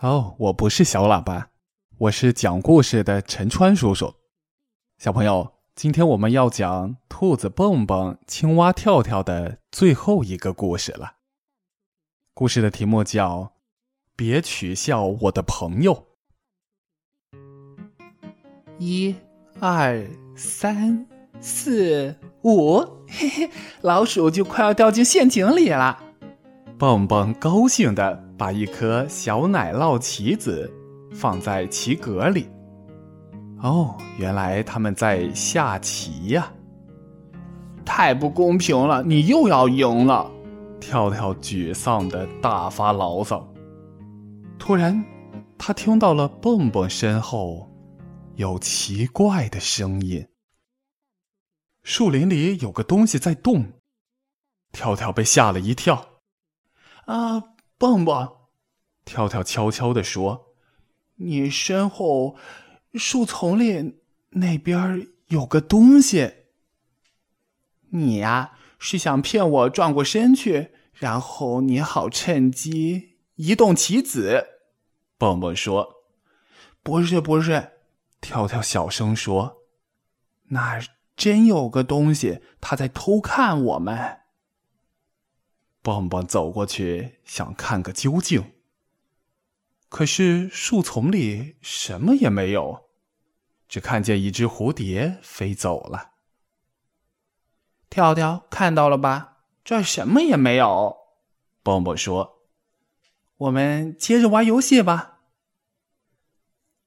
[0.00, 1.48] 哦，我不是小喇叭，
[1.98, 4.14] 我是讲故事的陈川叔叔。
[4.96, 11.14] 小朋友，今天我们要讲兔子蹦蹦、青蛙跳跳的最后一个故事了。
[12.32, 13.40] 故事的题目叫
[14.14, 16.06] 《别取笑我的朋友》。
[18.78, 19.16] 一、
[19.58, 20.06] 二、
[20.36, 21.08] 三、
[21.40, 22.78] 四、五，
[23.08, 23.50] 嘿嘿，
[23.80, 26.04] 老鼠就快要掉进陷阱里了。
[26.78, 28.24] 蹦蹦高兴的。
[28.38, 30.72] 把一颗小奶酪棋子
[31.12, 32.48] 放在棋格里。
[33.60, 36.52] 哦，原来他们在下棋呀！
[37.84, 40.30] 太不公平了，你又要赢了！
[40.78, 43.44] 跳跳沮丧的大发牢骚。
[44.56, 45.04] 突然，
[45.58, 47.68] 他听到了蹦蹦身后
[48.36, 50.24] 有奇怪的声音。
[51.82, 53.66] 树林里有个东西在动，
[54.70, 56.17] 跳跳被吓了一跳。
[57.08, 57.42] 啊！
[57.78, 58.36] 蹦蹦，
[59.06, 60.52] 跳跳悄悄地说
[61.16, 62.36] ：“你身后
[62.92, 66.34] 树丛里那边有个东西。
[67.90, 74.46] 你呀，是想骗我转过身去，然后你好趁机移动棋子。”
[75.16, 76.04] 蹦蹦说
[76.84, 77.70] ：“不是，不是。”
[78.20, 79.62] 跳跳小声说
[80.48, 80.78] ：“那
[81.16, 84.18] 真有个东西，他在偷看我们。”
[85.88, 88.52] 蹦蹦走过去想看个究竟，
[89.88, 92.90] 可是树丛里什么也没有，
[93.66, 96.10] 只看见一只蝴蝶飞走了。
[97.88, 99.38] 跳跳看到了吧？
[99.64, 100.94] 这什么也没有。
[101.62, 102.42] 蹦蹦说
[103.38, 105.20] ：“我们接着玩游戏吧。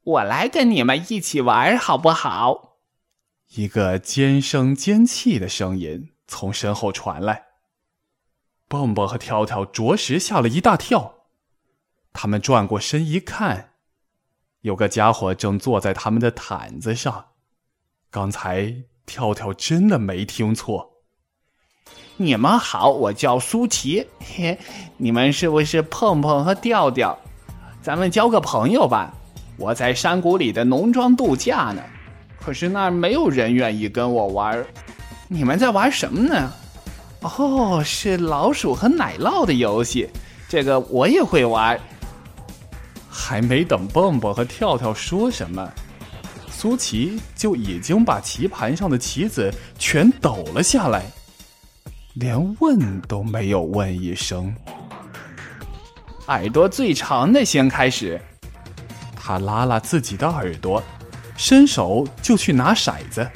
[0.03, 2.78] 我来跟你们一起玩，好不好？”
[3.56, 7.50] 一个尖声尖气的声音从身后传来。
[8.71, 11.15] 蹦蹦和跳跳着实吓了一大跳，
[12.13, 13.71] 他们转过身一看，
[14.61, 17.25] 有个家伙正坐在他们的毯子上。
[18.09, 18.73] 刚才
[19.05, 20.89] 跳跳真的没听错。
[22.15, 24.57] 你们好，我叫舒淇，嘿，
[24.95, 27.19] 你们是不是碰碰和调调？
[27.81, 29.13] 咱们交个朋友吧。
[29.57, 31.83] 我在山谷里的农庄度假呢，
[32.39, 34.65] 可是那儿没有人愿意跟我玩。
[35.27, 36.53] 你们在玩什么呢？
[37.21, 40.09] 哦，是老鼠和奶酪的游戏，
[40.49, 41.79] 这个我也会玩。
[43.09, 45.69] 还没等蹦蹦和跳跳说什么，
[46.49, 51.05] 苏琪就已经把棋盘上的棋子全抖了下来，
[52.15, 54.53] 连问都没有问一声。
[56.27, 58.19] 耳朵最长的先开始，
[59.15, 60.81] 他拉拉自己的耳朵，
[61.38, 63.29] 伸手就去拿骰子。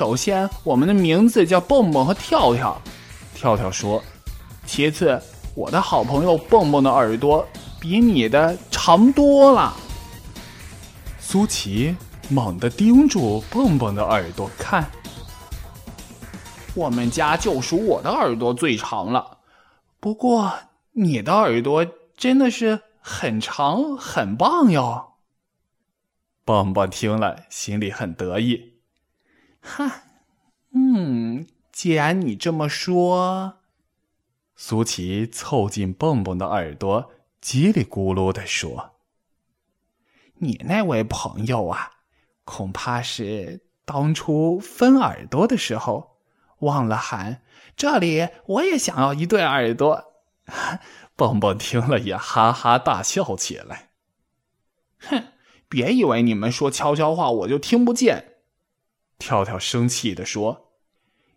[0.00, 2.80] 首先，我们的名字叫蹦蹦和跳跳。
[3.34, 4.02] 跳跳说
[4.64, 5.20] ：“其次，
[5.54, 7.46] 我的好朋友蹦蹦的耳朵
[7.78, 9.76] 比你的长多了。”
[11.20, 11.94] 苏琪
[12.30, 14.90] 猛地盯住蹦蹦的耳朵看。
[16.74, 19.36] 我们家就属我的耳朵最长了，
[20.00, 20.50] 不过
[20.92, 25.10] 你的耳朵真的是很长，很棒哟。
[26.46, 28.79] 蹦蹦听了，心里很得意。
[29.60, 30.02] 哈，
[30.74, 33.58] 嗯，既然你这么说，
[34.56, 37.10] 苏琪凑近蹦蹦的耳朵，
[37.42, 38.92] 叽里咕噜的说
[40.40, 41.92] ：“你那位朋友啊，
[42.44, 46.18] 恐怕是当初分耳朵的时候
[46.60, 47.42] 忘了喊
[47.76, 50.04] ‘这里我也想要一对耳朵’。
[51.16, 53.90] ”蹦蹦听了也哈哈大笑起来。
[55.00, 55.24] 哼，
[55.68, 58.29] 别以为你们说悄悄话我就听不见。
[59.20, 60.72] 跳跳生气的说：“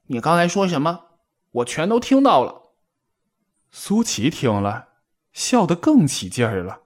[0.07, 1.01] 你刚才说什么？
[1.51, 2.61] 我全都听到了。”
[3.69, 4.87] 苏琪听了，
[5.33, 6.79] 笑得更起劲儿了。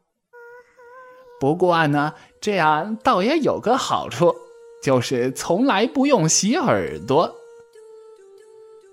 [1.39, 4.35] 不过呢，这样倒也有个好处，
[4.81, 7.35] 就是从来不用洗耳朵。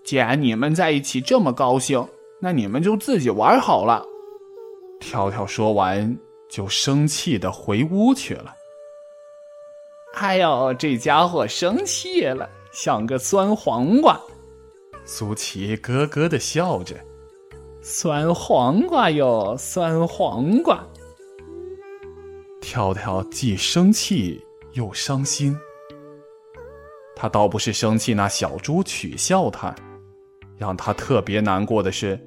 [0.04, 2.06] 既然你们在一起这么高兴，
[2.40, 4.04] 那你们就自己玩好了。
[5.00, 6.18] 跳跳说完，
[6.50, 8.54] 就生气的回屋去了。
[10.14, 14.18] 哎呦，这家伙生气了，像个酸黄瓜。
[15.04, 16.94] 苏琪咯咯的笑着，
[17.82, 20.82] 酸黄瓜哟，酸黄瓜。
[22.60, 24.40] 跳跳既生气
[24.72, 25.56] 又伤心。
[27.16, 29.74] 他倒不是生气那小猪取笑他，
[30.56, 32.18] 让他特别难过的是，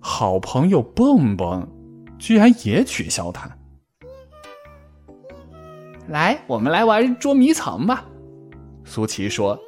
[0.00, 1.66] 好朋友蹦蹦
[2.18, 3.48] 居然也取笑他。
[6.08, 8.04] 来，我们来玩捉迷藏吧。
[8.84, 9.58] 苏琪说：“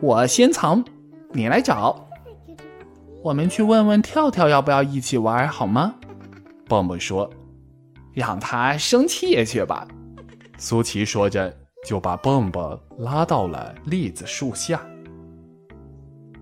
[0.00, 0.82] 我先藏，
[1.32, 2.08] 你来找。
[3.22, 5.94] 我们去问问跳跳要不要一起玩，好吗？”
[6.66, 7.28] 蹦蹦说
[8.14, 9.86] ：“让他生气去吧。”
[10.56, 11.54] 苏琪说着，
[11.86, 14.80] 就把蹦蹦拉到了栗子树下。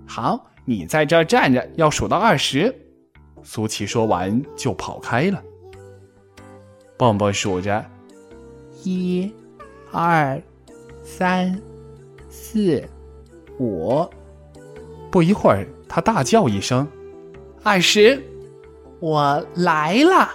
[0.07, 2.73] 好，你在这儿站着，要数到二十。
[3.43, 5.43] 苏琪说完就跑开了。
[6.97, 7.85] 蹦蹦数着：
[8.85, 9.33] 一、
[9.91, 10.41] 二、
[11.03, 11.61] 三、
[12.29, 12.83] 四、
[13.59, 14.09] 五。
[15.11, 16.87] 不一会儿，他大叫一声
[17.63, 18.23] ：“二十！
[18.99, 20.31] 我来了！”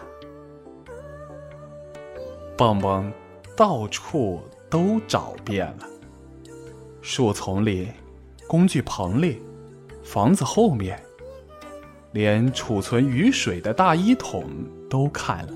[2.58, 3.12] 蹦蹦
[3.56, 5.88] 到处都找遍了，
[7.02, 7.88] 树丛里、
[8.48, 9.42] 工具棚里、
[10.04, 11.02] 房子后面，
[12.12, 14.46] 连储存雨水的大衣桶
[14.90, 15.54] 都看了。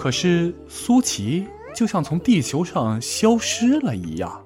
[0.00, 4.42] 可是苏琪就像从地球上消失了一样。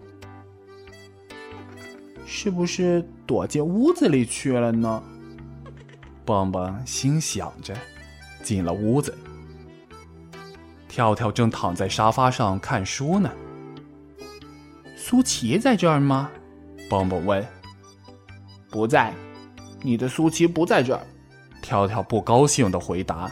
[2.26, 5.00] 是不是躲进屋子里去了呢？
[6.24, 7.72] 蹦蹦心想着，
[8.42, 9.16] 进了屋子。
[10.88, 13.30] 跳跳正躺在沙发上看书呢。
[14.96, 16.32] 苏琪在这儿吗？
[16.90, 17.46] 蹦蹦问。
[18.70, 19.14] 不在，
[19.82, 21.06] 你的苏琪不在这儿。
[21.62, 23.30] 跳跳不高兴的回答。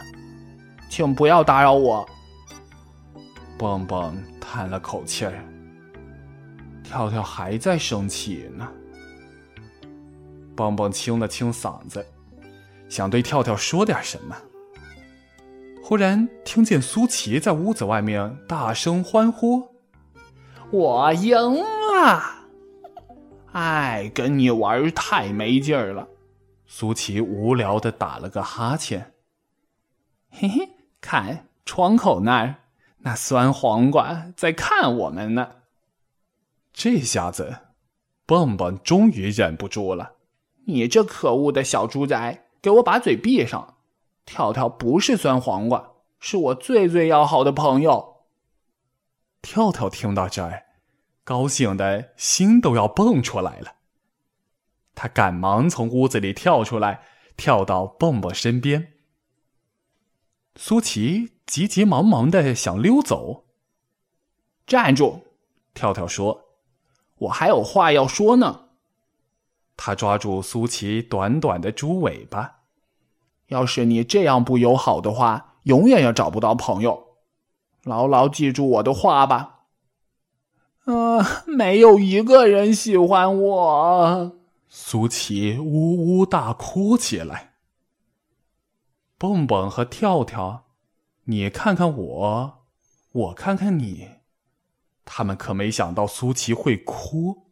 [0.95, 2.07] 请不要打扰我。
[3.57, 5.43] 蹦蹦叹了口气儿。
[6.83, 8.71] 跳跳还在生气呢。
[10.55, 12.05] 蹦蹦清了清嗓子，
[12.89, 14.37] 想对跳跳说点什么。
[15.81, 19.67] 忽然听见苏琪在屋子外面大声欢呼
[20.69, 22.23] ：“我赢了！”
[23.53, 26.07] 哎，跟你玩太没劲儿了。
[26.67, 29.11] 苏琪无聊的打了个哈欠。
[30.29, 30.69] 嘿嘿，
[31.03, 32.55] 看窗口那儿，
[32.99, 35.55] 那酸黄瓜在看我们呢。
[36.71, 37.57] 这下子，
[38.25, 40.13] 蹦蹦终于忍不住了。
[40.65, 43.75] 你这可恶的小猪仔，给我把嘴闭上！
[44.25, 45.91] 跳跳不是酸黄瓜，
[46.21, 48.23] 是我最最要好的朋友。
[49.41, 50.63] 跳跳听到这儿，
[51.25, 53.73] 高兴的心都要蹦出来了。
[54.95, 57.01] 他赶忙从屋子里跳出来，
[57.35, 58.92] 跳到蹦蹦身边。
[60.55, 63.45] 苏琪急急忙忙的想溜走，
[64.67, 65.21] 站住！
[65.73, 66.43] 跳跳说
[67.17, 68.65] ：“我还有话要说呢。”
[69.75, 72.59] 他抓住苏琪短短的猪尾巴，
[73.47, 77.15] 要是你这样不友好的话，永远也找不到朋友。
[77.83, 79.61] 牢牢记住我的话吧。
[80.85, 84.35] 啊，没有一个人喜欢我。
[84.69, 87.52] 苏琪呜呜大哭起来。
[89.23, 90.65] 蹦蹦和跳跳，
[91.23, 92.65] 你看看我，
[93.13, 94.15] 我看看你，
[95.05, 97.45] 他们可没想到苏琪会哭。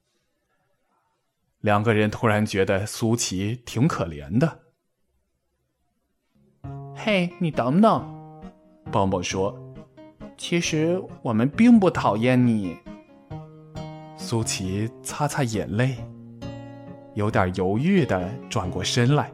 [1.62, 4.60] 两个人突然觉得苏琪挺可怜的。
[6.94, 8.04] 嘿，你等等，
[8.92, 9.58] 蹦蹦说
[10.36, 12.76] ：“其实我们并不讨厌你。”
[14.20, 15.96] 苏琪擦擦眼泪，
[17.14, 19.32] 有点犹豫的转过身来。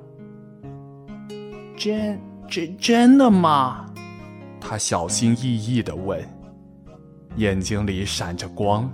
[1.77, 2.19] 真
[2.49, 3.85] 真真的吗？
[4.59, 6.19] 他小心翼翼的问，
[7.35, 8.91] 眼睛里闪着光。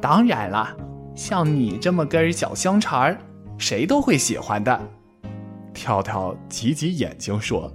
[0.00, 0.74] 当然了。
[1.16, 3.16] 像你这么根小香肠，
[3.56, 4.78] 谁都会喜欢的。
[5.72, 7.72] 跳跳挤挤眼睛说：“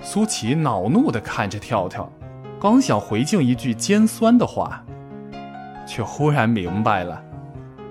[0.00, 2.10] 苏琪恼怒的看着跳跳，
[2.58, 4.82] 刚想回敬一句尖酸的话，
[5.86, 7.22] 却忽然明白了，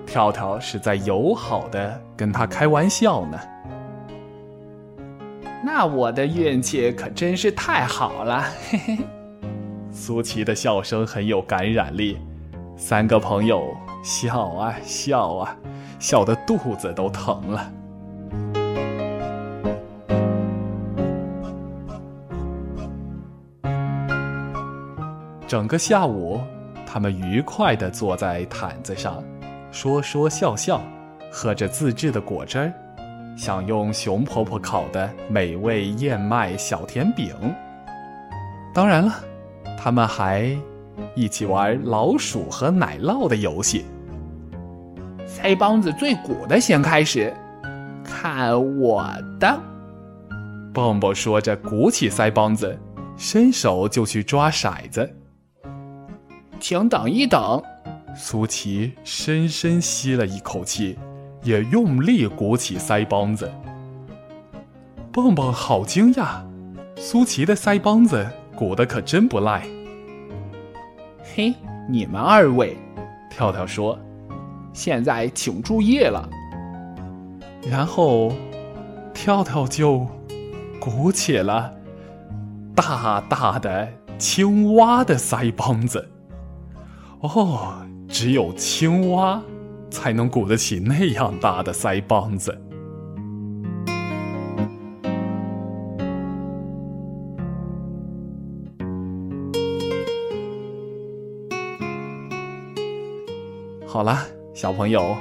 [0.04, 3.38] 跳跳是在友好的跟他开玩笑呢。
[5.64, 8.98] 那我的运气可真是太好了。”嘿嘿，
[9.90, 12.18] 苏琪的笑声很有感染力，
[12.76, 13.74] 三个朋友。
[14.02, 15.56] 笑啊笑啊，
[16.00, 17.72] 笑得肚子都疼了。
[25.46, 26.40] 整个下午，
[26.84, 29.22] 他们愉快的坐在毯子上，
[29.70, 30.80] 说说笑笑，
[31.30, 32.72] 喝着自制的果汁儿，
[33.36, 37.34] 享用熊婆婆烤的美味燕麦小甜饼。
[38.74, 39.12] 当然了，
[39.78, 40.56] 他们还。
[41.14, 43.86] 一起玩老鼠和奶酪的游戏。
[45.26, 47.32] 腮帮子最鼓的先开始，
[48.04, 49.02] 看我
[49.40, 49.58] 的！
[50.72, 52.78] 蹦蹦说着，鼓起腮帮子，
[53.16, 55.10] 伸手就去抓骰子。
[56.60, 57.60] 请等一等，
[58.14, 60.98] 苏琪深深吸了一口气，
[61.42, 63.50] 也用力鼓起腮帮子。
[65.10, 66.42] 蹦蹦好惊讶，
[66.96, 69.66] 苏琪的腮帮子鼓得可真不赖。
[71.34, 71.54] 嘿，
[71.88, 72.76] 你们二位，
[73.30, 73.98] 跳跳说
[74.72, 76.28] ：“现在请注意了。”
[77.68, 78.32] 然后，
[79.12, 80.06] 跳跳就
[80.80, 81.72] 鼓起了
[82.74, 86.08] 大大的青蛙的腮帮子。
[87.20, 89.40] 哦，只有青蛙
[89.92, 92.58] 才能鼓得起那样大的腮帮子。
[103.86, 104.18] 好了，
[104.54, 105.14] 小朋友，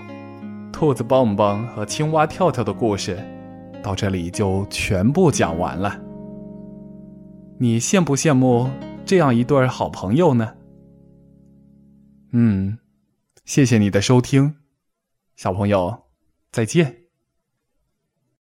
[0.72, 3.20] 兔子蹦蹦和青蛙跳跳的故事
[3.84, 6.00] 到这里就全部讲完了。
[7.60, 8.70] 你羡不羡慕
[9.06, 10.54] 这样一对好朋友呢？
[12.32, 12.80] 嗯，
[13.44, 14.56] 谢谢你的收听，
[15.36, 16.04] 小朋友，
[16.52, 17.01] 再见。